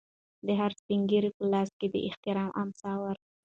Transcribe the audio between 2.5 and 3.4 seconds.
امسا ورکړئ.